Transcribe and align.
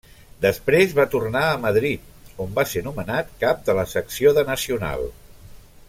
Després 0.43 0.95
va 0.99 1.05
tornar 1.15 1.43
a 1.49 1.59
Madrid, 1.65 2.07
on 2.45 2.57
va 2.57 2.65
ser 2.73 2.83
nomenat 2.87 3.31
cap 3.45 3.63
de 3.69 3.77
la 3.81 3.85
secció 3.95 4.35
de 4.39 4.47
Nacional. 4.53 5.07